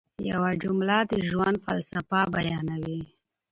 [0.31, 3.01] یوه جمله د ژوند فلسفه بیانوي.